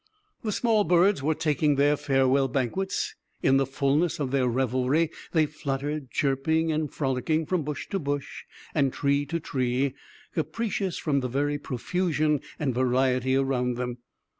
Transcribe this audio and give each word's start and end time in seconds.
The 0.41 0.51
small 0.51 0.83
birds 0.83 1.21
were 1.21 1.35
taking 1.35 1.75
their 1.75 1.95
farewell 1.95 2.47
banquets. 2.47 3.13
In 3.43 3.57
the 3.57 3.67
fullness 3.67 4.19
of 4.19 4.31
their 4.31 4.47
revelry, 4.47 5.11
they 5.31 5.45
fluttered, 5.45 6.09
chirping 6.09 6.71
and 6.71 6.91
frolicking, 6.91 7.45
from 7.45 7.61
bush 7.61 7.87
to 7.89 7.99
bush 7.99 8.45
and 8.73 8.91
tree 8.91 9.27
to 9.27 9.39
tree, 9.39 9.93
capricious 10.33 10.97
from 10.97 11.19
the 11.19 11.29
very 11.29 11.59
profusion 11.59 12.41
and 12.57 12.73
variety 12.73 13.35
around 13.35 13.75
them. 13.75 13.99